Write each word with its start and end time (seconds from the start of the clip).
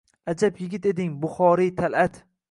Ajab 0.31 0.55
yigit 0.61 0.87
eding 0.91 1.11
buxoriy 1.25 1.71
tal’at 1.83 2.19